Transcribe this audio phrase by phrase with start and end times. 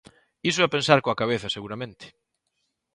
[0.49, 2.05] Iso é pensar coa cabeza, seguramente.